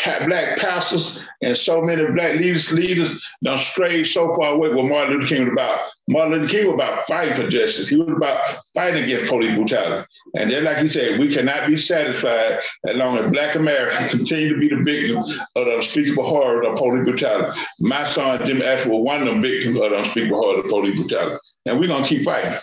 [0.04, 5.14] black pastors and so many black leaders leaders done strayed so far away what Martin
[5.14, 5.80] Luther King was about.
[6.08, 7.88] Martin Luther King was about fighting for justice.
[7.88, 8.40] He was about
[8.74, 10.06] fighting against police brutality.
[10.36, 14.54] And then, like he said, we cannot be satisfied as long as black Americans continue
[14.54, 17.58] to be the victims of the unspeakable horror of police brutality.
[17.80, 21.00] My son, Jim Ashford, was one of them victims of the unspeakable horror of police
[21.00, 21.36] brutality.
[21.66, 22.54] And we're gonna keep fighting.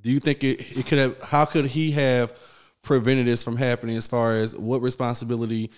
[0.00, 1.20] Do you think it, it could have?
[1.22, 2.34] How could he have
[2.82, 3.96] prevented this from happening?
[3.96, 5.70] As far as what responsibility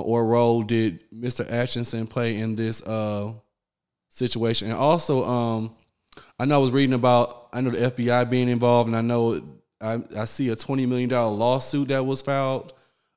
[0.00, 1.50] or role did Mr.
[1.50, 3.32] Atchison play in this uh,
[4.08, 4.70] situation?
[4.70, 5.74] And also, um,
[6.38, 9.40] I know I was reading about I know the FBI being involved, and I know
[9.80, 12.72] I, I see a twenty million dollar lawsuit that was filed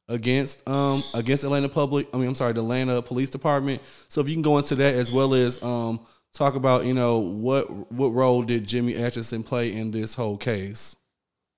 [0.08, 2.08] against um against Atlanta Public.
[2.14, 3.82] I mean, I'm sorry, the Atlanta Police Department.
[4.08, 6.00] So if you can go into that as well as um
[6.34, 10.96] talk about you know what what role did Jimmy Atchison play in this whole case?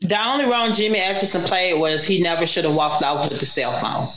[0.02, 3.46] The only role Jimmy Atchison played was he never should have walked out with the
[3.46, 4.08] cell phone.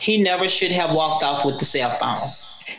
[0.00, 2.32] He never should have walked off with the cell phone.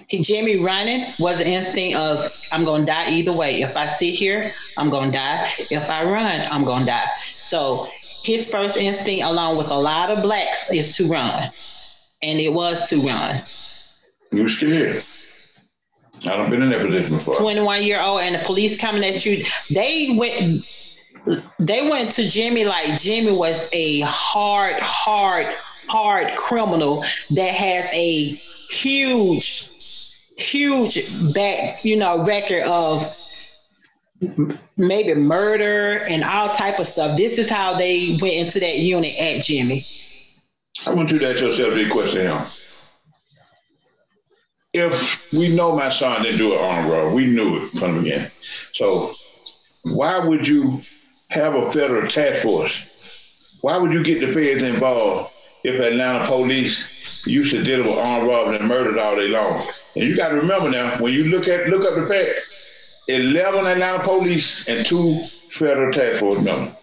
[0.08, 3.62] He, Jimmy running was an instinct of I'm gonna die either way.
[3.62, 5.50] If I sit here, I'm gonna die.
[5.72, 7.10] If I run, I'm gonna die.
[7.40, 7.90] So
[8.24, 11.50] his first instinct, along with a lot of blacks, is to run,
[12.22, 13.42] and it was to run.
[14.32, 15.04] You're scared.
[16.28, 17.34] I don't been in that position before.
[17.36, 20.66] 21 year old and the police coming at you they went
[21.60, 25.54] they went to jimmy like jimmy was a hard hard
[25.88, 28.26] hard criminal that has a
[28.70, 29.72] huge
[30.38, 33.16] huge back you know record of
[34.78, 39.14] maybe murder and all type of stuff this is how they went into that unit
[39.20, 39.86] at jimmy
[40.86, 42.48] I want you to ask yourself this question here.
[44.74, 47.96] If we know my son didn't do it on the road, we knew it from
[47.96, 48.32] the beginning.
[48.74, 49.14] So
[49.84, 50.82] why would you
[51.30, 52.90] have a federal task force?
[53.62, 55.32] Why would you get the feds involved
[55.66, 59.66] if Atlanta police used to deal with armed robbery and murder all day long?
[59.96, 63.66] And you got to remember now, when you look at look up the facts, 11
[63.66, 66.74] Atlanta police and two federal task force members.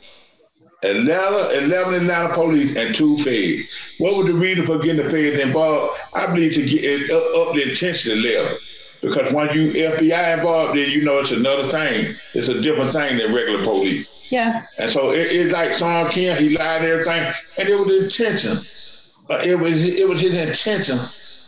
[0.85, 3.69] 11, 11 Atlanta police and two feds.
[3.99, 5.99] What was the reason for getting the feds involved?
[6.13, 8.59] I believe to get it up, up the intensity level.
[9.03, 12.15] Because once you FBI involved, then you know it's another thing.
[12.35, 14.29] It's a different thing than regular police.
[14.31, 18.05] yeah And so it, it's like Sean King, he lied and everything, and it was
[18.05, 18.59] intention.
[19.29, 20.99] Uh, it was it was his intention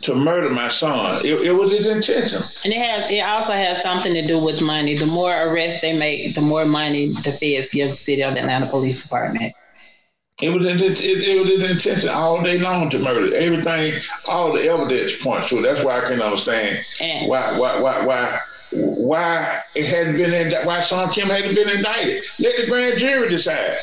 [0.01, 1.21] to murder my son.
[1.25, 2.41] It, it was his intention.
[2.65, 4.95] And it has it also has something to do with money.
[4.95, 8.67] The more arrests they make, the more money the feds give the city of Atlanta
[8.67, 9.53] Police Department.
[10.41, 13.33] It was it, it, it was his intention all day long to murder.
[13.35, 13.93] Everything,
[14.27, 15.61] all the evidence points to it.
[15.61, 18.39] That's why I can understand And- why why why why
[18.71, 22.23] why it hadn't been in, why Sean Kim hadn't been indicted.
[22.39, 23.77] Let the grand jury decide.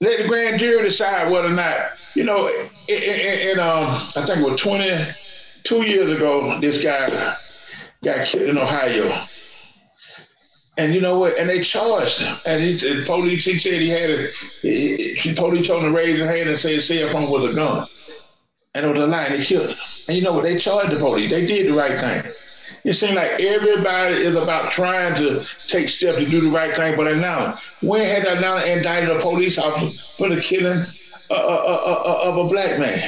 [0.00, 1.76] Let the grand jury decide whether or not
[2.14, 2.46] you know.
[2.86, 3.84] In um,
[4.16, 4.88] I think it was twenty
[5.64, 7.34] two years ago, this guy
[8.04, 9.26] got killed in Ohio.
[10.76, 11.38] And you know what?
[11.38, 12.36] And they charged him.
[12.46, 14.28] And he, the police, he said he had a,
[14.62, 17.54] he, police told him to raise his hand and say his cell phone was a
[17.54, 17.86] gun.
[18.74, 19.76] And it was a lie, and they killed him.
[20.08, 20.42] And you know what?
[20.42, 21.30] They charged the police.
[21.30, 22.32] They did the right thing.
[22.84, 26.96] It seems like everybody is about trying to take steps to do the right thing,
[26.96, 30.84] but I now, when had Atlanta indicted a police officer for the killing
[31.30, 32.98] uh, uh, uh, of a black man?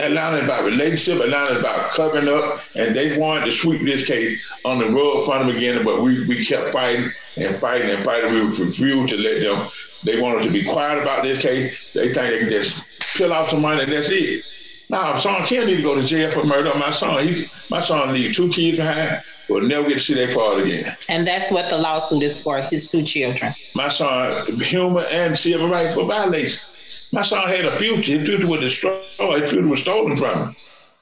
[0.00, 1.22] Atlanta is about relationship.
[1.22, 5.24] Atlanta is about covering up, and they wanted to sweep this case on the road
[5.24, 8.32] front of again, but we, we kept fighting and fighting and fighting.
[8.32, 9.68] We refused to let them.
[10.02, 11.92] They wanted to be quiet about this case.
[11.92, 14.44] They think they can just peel off some money and that's it.
[14.90, 17.26] Now, Sung Kim need to go to jail for murder my son.
[17.26, 20.92] He, my son leave two kids behind, will never get to see their father again.
[21.08, 23.54] And that's what the lawsuit is for, his two children.
[23.74, 26.73] My son, human and civil rights for violation.
[27.14, 28.18] My son had a future.
[28.18, 29.04] His future was destroyed.
[29.40, 30.56] His future was stolen from him.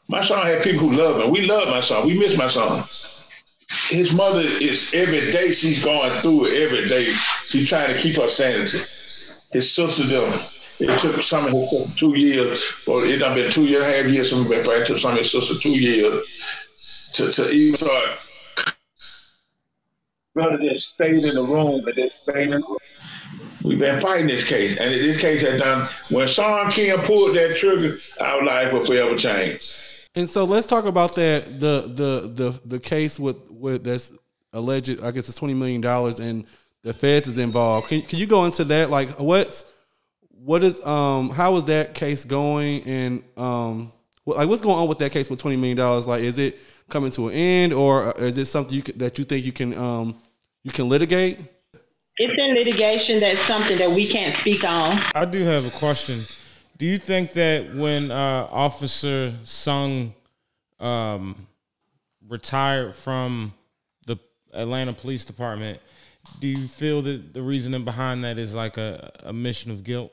[0.08, 1.30] My son had people who loved him.
[1.30, 2.06] We love my son.
[2.06, 2.84] We miss my son.
[3.88, 6.60] His mother is every day she's going through it.
[6.60, 7.06] Every day
[7.46, 8.78] she's trying to keep her sanity.
[9.52, 10.30] His sister them.
[10.80, 14.30] It took some of his two years, but it done been two years, half years
[14.30, 16.26] since we been back to some of his sister two years
[17.14, 18.18] to, to even start.
[20.34, 22.78] Rather than staying in the room and just staying in the room.
[23.64, 25.88] We've been fighting this case, and this case has done.
[26.10, 29.60] When Sung Kim pulled that trigger, our life will forever change.
[30.14, 34.12] And so let's talk about that the the the the case with with that's
[34.52, 35.00] alleged.
[35.02, 36.44] I guess it's twenty million dollars, and
[36.82, 37.88] the feds is involved.
[37.88, 38.90] Can can you go into that?
[38.90, 39.64] Like, what's
[40.30, 43.92] what is um how is that case going, and um
[44.26, 46.06] like what's going on with that case with twenty million dollars?
[46.06, 49.46] Like, is it coming to an end, or is it something you that you think
[49.46, 50.20] you can um
[50.62, 51.38] you can litigate?
[52.18, 53.20] It's in litigation.
[53.20, 55.02] That's something that we can't speak on.
[55.14, 56.26] I do have a question.
[56.78, 60.14] Do you think that when uh, Officer Sung
[60.80, 61.46] um,
[62.28, 63.54] retired from
[64.06, 64.18] the
[64.52, 65.80] Atlanta Police Department,
[66.40, 70.12] do you feel that the reasoning behind that is like a, a mission of guilt?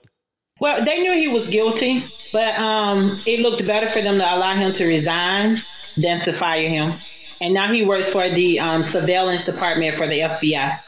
[0.59, 4.55] Well, they knew he was guilty, but um, it looked better for them to allow
[4.55, 5.61] him to resign
[5.97, 6.99] than to fire him.
[7.41, 10.79] And now he works for the um, surveillance department for the FBI.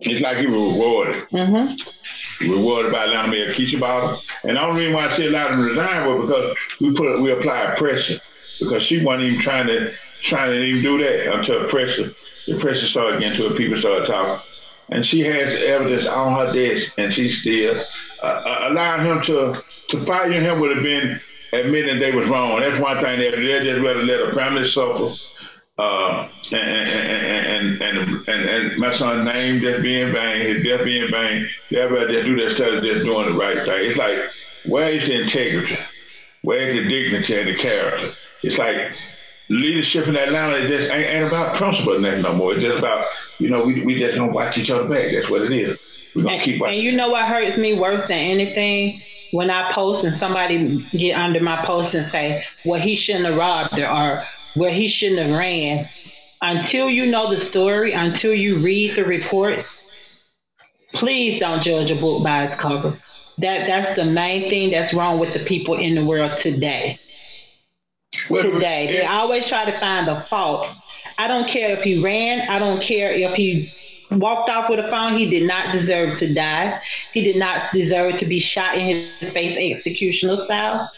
[0.00, 1.28] It's like he was rewarded.
[1.30, 2.50] Mm-hmm.
[2.50, 4.20] Rewarded by Atlanta Mayor Keisha Bottom.
[4.44, 7.32] And the only reason why she allowed him to resign was because we put we
[7.32, 8.20] applied pressure.
[8.60, 9.92] Because she wasn't even trying to
[10.28, 12.12] trying to even do that until pressure
[12.46, 14.42] the pressure started getting to her, people started talking.
[14.88, 17.74] And she has evidence on her desk and she still
[18.22, 21.20] uh, uh, allowing him to to fire him would have been
[21.52, 22.60] admitting they was wrong.
[22.60, 25.14] That's one thing they they just rather let a family suffer.
[25.78, 27.25] Uh, and, and,
[27.80, 32.12] and, and, and, and my son's name just being vain, his death being vain, they'd
[32.12, 33.82] just do that stuff, just doing the right thing.
[33.90, 34.16] It's like,
[34.66, 35.76] where is the integrity?
[36.42, 38.12] Where is the dignity and the character?
[38.42, 38.76] It's like
[39.48, 42.54] leadership in Atlanta is just ain't, ain't about principle no more.
[42.54, 43.06] It's just about,
[43.38, 45.10] you know, we, we just don't watch each other back.
[45.14, 45.78] That's what it is.
[46.14, 46.76] We're gonna and, keep watching.
[46.76, 49.02] And you know what hurts me worse than anything?
[49.32, 53.34] When I post and somebody get under my post and say, well, he shouldn't have
[53.34, 54.24] robbed her or
[54.56, 55.88] well, he shouldn't have ran.
[56.40, 59.64] Until you know the story, until you read the report,
[60.94, 63.00] please don't judge a book by its cover.
[63.38, 66.98] That that's the main thing that's wrong with the people in the world today.
[68.30, 70.66] Well, today, they always try to find a fault.
[71.18, 72.48] I don't care if he ran.
[72.48, 73.72] I don't care if he
[74.10, 75.18] walked off with a phone.
[75.18, 76.80] He did not deserve to die.
[77.12, 80.90] He did not deserve to be shot in his face executional style.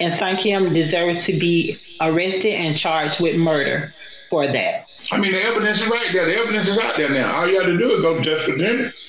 [0.00, 3.94] And Sung Kim deserves to be arrested and charged with murder
[4.30, 4.86] for that.
[5.12, 6.26] I mean, the evidence is right there.
[6.26, 7.38] The evidence is out there now.
[7.38, 8.58] All you have to do is go to Justice.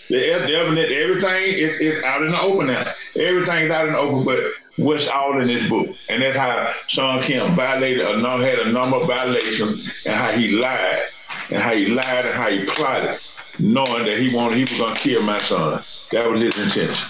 [0.09, 2.85] The, evidence, everything is, is out in the open now.
[3.17, 4.39] Everything's out in the open, but
[4.77, 5.87] what's all in this book?
[6.09, 10.47] And that's how Sung Kim violated a had a number of violations, and how he
[10.53, 11.01] lied,
[11.49, 13.19] and how he lied, and how he plotted,
[13.59, 15.83] knowing that he wanted, he was gonna kill my son.
[16.13, 17.03] That was his intention.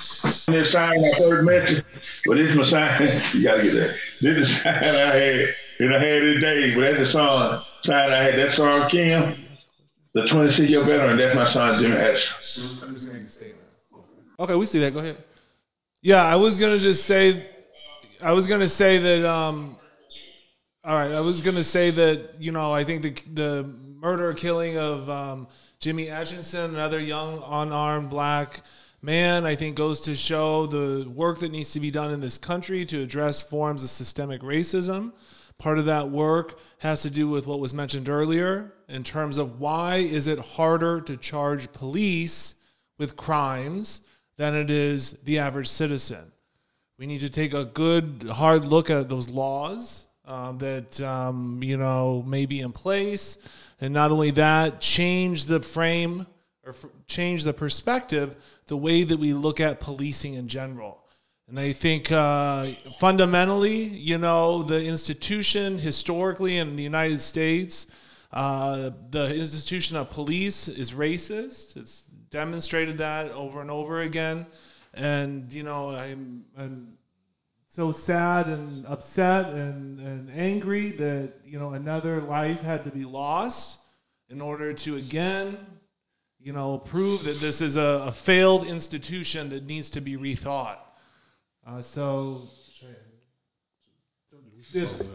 [0.48, 1.84] This sign first met you,
[2.26, 3.32] but is my sign.
[3.36, 3.94] you gotta get that.
[4.22, 8.12] This is sign I had, and I had it day, but that's the song sign
[8.12, 8.34] I had.
[8.40, 9.46] That Sung Kim,
[10.14, 11.18] the 26 year veteran.
[11.18, 13.54] That's my son Jimmy Atchison.
[14.40, 14.94] Okay, we see that.
[14.94, 15.18] Go ahead.
[16.02, 17.48] Yeah, I was gonna just say,
[18.22, 19.30] I was gonna say that.
[19.30, 19.78] Um,
[20.84, 24.78] all right, I was gonna say that you know I think the the murder killing
[24.78, 25.48] of um,
[25.80, 28.62] Jimmy Atchison, another young unarmed black
[29.08, 32.38] man, I think goes to show the work that needs to be done in this
[32.38, 35.14] country to address forms of systemic racism.
[35.58, 39.62] Part of that work has to do with what was mentioned earlier in terms of
[39.62, 42.56] why is it harder to charge police
[42.98, 44.02] with crimes
[44.36, 46.34] than it is the average citizen.
[47.00, 51.78] We need to take a good hard look at those laws um, that um, you
[51.78, 53.38] know may be in place
[53.80, 56.28] and not only that, change the frame
[56.68, 61.04] or f- change the perspective, the way that we look at policing in general.
[61.48, 67.88] And I think uh, fundamentally, you know, the institution historically in the United States,
[68.34, 71.78] uh, the institution of police is racist.
[71.78, 74.46] It's demonstrated that over and over again.
[74.94, 76.98] And, you know, I'm, I'm
[77.70, 83.06] so sad and upset and, and angry that, you know, another life had to be
[83.06, 83.80] lost
[84.30, 85.58] in order to again,
[86.48, 90.78] you know, prove that this is a, a failed institution that needs to be rethought.
[91.68, 92.48] Uh, so,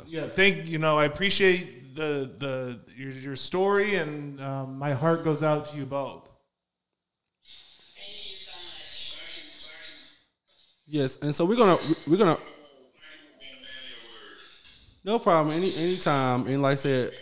[0.07, 5.25] yeah, thank you know I appreciate the the your, your story and um, my heart
[5.25, 6.29] goes out to you both.
[10.87, 12.37] Yes, and so we're gonna we're gonna.
[15.03, 15.57] No problem.
[15.57, 17.13] Any anytime, and like I said,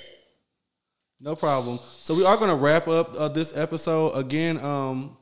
[1.21, 1.79] no problem.
[2.01, 4.59] So we are gonna wrap up uh, this episode again.
[4.59, 5.17] Um,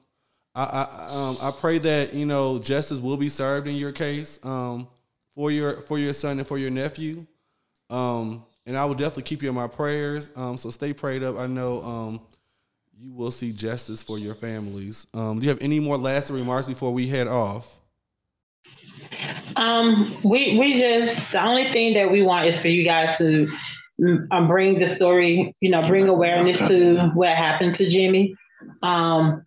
[0.55, 4.39] I I, um, I pray that you know justice will be served in your case
[4.45, 4.89] um,
[5.35, 7.27] for your for your son and for your nephew.
[7.91, 10.29] Um, and I will definitely keep you in my prayers.
[10.37, 11.39] Um, so stay prayed up.
[11.39, 12.21] I know um,
[13.01, 15.07] you will see justice for your families.
[15.15, 17.81] Um, do you have any more last remarks before we head off?
[19.57, 23.49] Um, we we just the only thing that we want is for you guys to
[24.31, 28.35] um, bring the story, you know, bring awareness to what happened to Jimmy.
[28.83, 29.45] Um,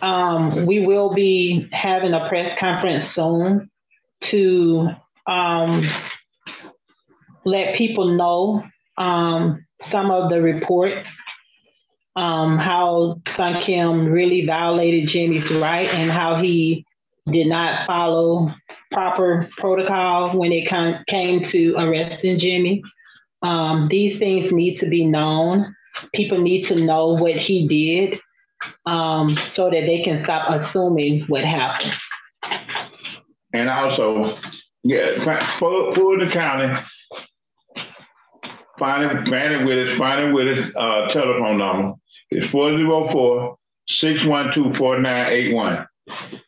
[0.00, 3.70] um, we will be having a press conference soon
[4.30, 4.88] to
[5.26, 5.88] um,
[7.44, 8.62] let people know
[8.98, 11.06] um, some of the reports,
[12.16, 16.84] um, how Sung Kim really violated Jimmy's right and how he
[17.30, 18.52] did not follow
[18.90, 20.68] proper protocol when it
[21.08, 22.82] came to arresting Jimmy.
[23.42, 25.74] Um, these things need to be known.
[26.14, 28.18] People need to know what he did
[28.86, 31.92] um, so that they can stop assuming what happened.
[33.52, 34.38] And also,
[34.84, 35.24] yeah,
[35.58, 36.72] for, for the county,
[38.78, 41.94] find it, find it with us, find it with us, uh, telephone number.
[42.30, 43.56] It's 404
[44.00, 45.86] 612 4981.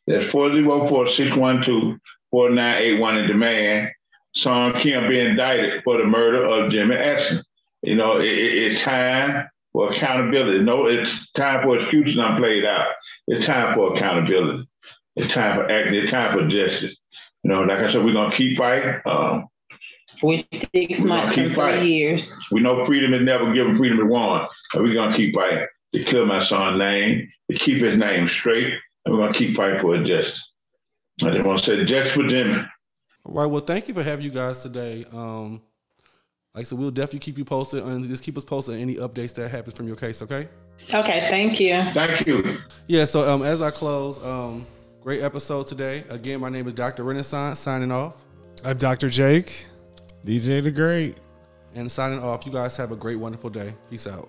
[0.06, 1.98] That's 404 612
[2.30, 3.88] 4981 in demand.
[4.36, 7.44] Sung Kim be indicted for the murder of Jimmy Atchison.
[7.82, 10.60] You know, it, it, it's time for accountability.
[10.60, 12.86] No, it's time for excuses not played out.
[13.28, 14.68] It's time for accountability.
[15.16, 15.94] It's time for act.
[15.94, 16.96] It's time for justice.
[17.42, 19.00] You know, like I said, we're gonna keep fighting.
[19.06, 19.46] Um,
[20.22, 21.86] we six months keep fighting.
[21.86, 22.20] years.
[22.50, 23.76] We know freedom is never given.
[23.76, 24.46] Freedom is won.
[24.72, 28.72] And we're gonna keep fighting to kill my son's name, to keep his name straight,
[29.04, 30.40] and we're gonna keep fighting for justice.
[31.22, 32.56] I just want to say justice for Jimmy.
[33.24, 33.46] All right.
[33.46, 35.04] Well, thank you for having you guys today.
[35.12, 35.62] Um,
[36.54, 38.96] like I said, we'll definitely keep you posted and just keep us posted on any
[38.96, 40.22] updates that happens from your case.
[40.22, 40.48] Okay.
[40.92, 41.28] Okay.
[41.30, 41.82] Thank you.
[41.94, 42.58] Thank you.
[42.86, 43.06] Yeah.
[43.06, 44.66] So um, as I close, um,
[45.00, 46.04] great episode today.
[46.10, 47.02] Again, my name is Dr.
[47.02, 47.58] Renaissance.
[47.58, 48.24] Signing off.
[48.64, 49.08] I'm Dr.
[49.08, 49.66] Jake.
[50.24, 51.18] DJ the Great.
[51.74, 52.46] And signing off.
[52.46, 53.74] You guys have a great, wonderful day.
[53.90, 54.28] Peace out.